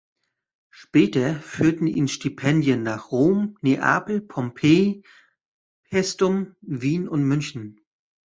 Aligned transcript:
Später 0.71 1.35
führten 1.35 1.85
ihn 1.85 2.07
Stipendien 2.07 2.81
nach 2.81 3.11
Rom, 3.11 3.55
Neapel, 3.61 4.19
Pompeji, 4.19 5.03
Paestum, 5.91 6.55
Wien 6.61 7.07
und 7.07 7.21
München. 7.23 7.79